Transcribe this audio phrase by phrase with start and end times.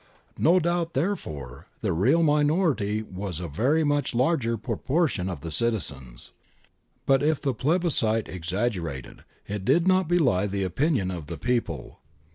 [0.39, 5.51] No doubt, therefore, the real minority was a very much larger pro portion of the
[5.51, 6.31] citizens.
[7.05, 11.99] But if the plebiscite exaggerated, it did not belie the opinion of the people.